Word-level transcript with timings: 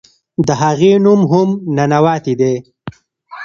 د 0.47 0.49
هغې 0.61 0.93
نوم 1.03 1.21
هم 1.31 1.49
"ننواتې" 1.75 2.33
دے. 2.39 2.53